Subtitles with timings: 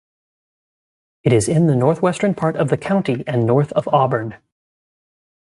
[1.23, 4.35] It is in the northwestern part of the county and north of Auburn.